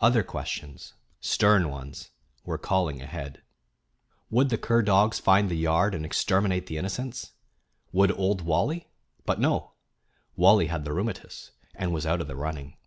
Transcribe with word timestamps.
Other 0.00 0.22
questions, 0.22 0.94
stern 1.20 1.68
ones, 1.68 2.10
were 2.42 2.56
calling 2.56 3.02
ahead. 3.02 3.42
Would 4.30 4.48
the 4.48 4.56
cur 4.56 4.80
dogs 4.80 5.18
find 5.18 5.50
the 5.50 5.56
yard 5.58 5.94
and 5.94 6.06
exterminate 6.06 6.68
the 6.68 6.78
innocents? 6.78 7.32
Would 7.92 8.12
Old 8.18 8.40
Wally 8.40 8.88
but 9.26 9.38
no; 9.38 9.72
Wally 10.36 10.68
had 10.68 10.86
the 10.86 10.92
"rheumatiz," 10.94 11.50
and 11.74 11.92
was 11.92 12.06
out 12.06 12.22
of 12.22 12.28
the 12.28 12.34
running. 12.34 12.78